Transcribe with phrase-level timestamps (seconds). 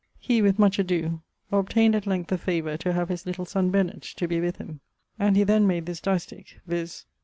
[0.17, 1.21] He, with much adoe,
[1.51, 4.79] obtained at length the favour to have his little son Bennet to be with him;
[5.19, 7.05] and he then made this distich, viz.